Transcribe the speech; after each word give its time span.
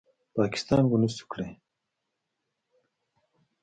پاکستان 0.37 0.83
ونشو 0.87 1.23
کړې 1.31 1.47